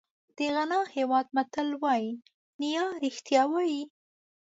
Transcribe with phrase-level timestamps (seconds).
[0.37, 2.11] د غانا هېواد متل وایي
[2.61, 3.81] نیا رښتیا وایي.